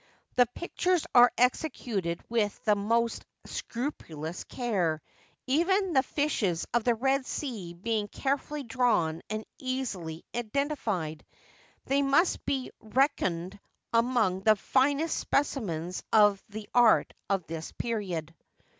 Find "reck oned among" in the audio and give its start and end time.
12.81-14.41